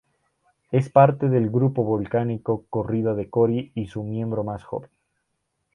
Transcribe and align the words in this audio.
Es 0.71 0.89
parte 0.89 1.29
del 1.29 1.51
grupo 1.51 1.83
volcánico 1.83 2.65
Corrida 2.71 3.13
de 3.13 3.29
Cori 3.29 3.71
y 3.75 3.85
su 3.85 4.01
miembro 4.03 4.43
más 4.43 4.63
joven. 4.63 4.89